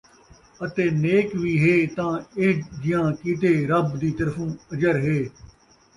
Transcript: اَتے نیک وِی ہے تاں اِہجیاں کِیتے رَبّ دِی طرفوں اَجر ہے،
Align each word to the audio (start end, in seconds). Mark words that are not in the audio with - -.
اَتے 0.63 0.85
نیک 1.03 1.27
وِی 1.41 1.53
ہے 1.63 1.75
تاں 1.95 2.15
اِہجیاں 2.39 3.07
کِیتے 3.19 3.51
رَبّ 3.69 3.87
دِی 4.01 4.09
طرفوں 4.17 4.49
اَجر 4.71 4.95
ہے، 5.05 5.19